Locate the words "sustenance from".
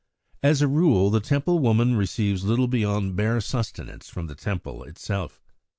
3.39-4.25